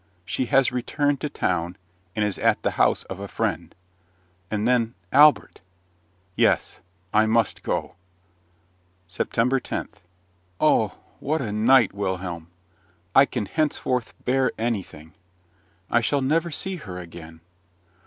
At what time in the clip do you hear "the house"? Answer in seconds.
2.63-3.03